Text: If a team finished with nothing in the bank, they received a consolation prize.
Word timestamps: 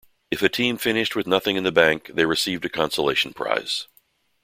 If 0.31 0.41
a 0.41 0.49
team 0.49 0.79
finished 0.79 1.15
with 1.15 1.27
nothing 1.27 1.57
in 1.57 1.63
the 1.63 1.71
bank, 1.71 2.09
they 2.15 2.25
received 2.25 2.65
a 2.65 2.69
consolation 2.69 3.33
prize. 3.33 3.85